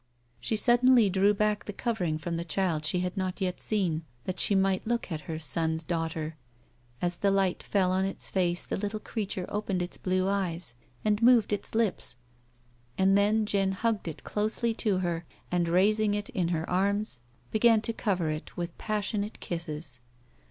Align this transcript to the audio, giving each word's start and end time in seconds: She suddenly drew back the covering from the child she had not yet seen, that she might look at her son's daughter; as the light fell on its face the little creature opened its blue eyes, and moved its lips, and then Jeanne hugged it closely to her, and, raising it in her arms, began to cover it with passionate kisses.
She 0.39 0.55
suddenly 0.55 1.11
drew 1.11 1.31
back 1.31 1.65
the 1.65 1.73
covering 1.73 2.17
from 2.17 2.35
the 2.35 2.43
child 2.43 2.85
she 2.85 3.01
had 3.01 3.15
not 3.15 3.39
yet 3.39 3.59
seen, 3.59 4.03
that 4.23 4.39
she 4.39 4.55
might 4.55 4.87
look 4.87 5.11
at 5.11 5.21
her 5.29 5.37
son's 5.37 5.83
daughter; 5.83 6.37
as 7.03 7.17
the 7.17 7.29
light 7.29 7.61
fell 7.61 7.91
on 7.91 8.03
its 8.03 8.27
face 8.27 8.65
the 8.65 8.77
little 8.77 8.99
creature 8.99 9.45
opened 9.47 9.83
its 9.83 9.97
blue 9.97 10.27
eyes, 10.27 10.73
and 11.05 11.21
moved 11.21 11.53
its 11.53 11.75
lips, 11.75 12.15
and 12.97 13.15
then 13.15 13.45
Jeanne 13.45 13.73
hugged 13.73 14.07
it 14.07 14.23
closely 14.23 14.73
to 14.73 14.97
her, 14.97 15.23
and, 15.51 15.69
raising 15.69 16.15
it 16.15 16.29
in 16.29 16.47
her 16.47 16.67
arms, 16.67 17.19
began 17.51 17.79
to 17.81 17.93
cover 17.93 18.31
it 18.31 18.57
with 18.57 18.75
passionate 18.79 19.39
kisses. 19.39 19.99